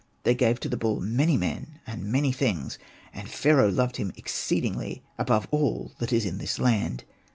[0.23, 2.79] They gave to the bull many men and many things,
[3.13, 7.03] and Pharaoh loved him exceedingly above all that is in this land.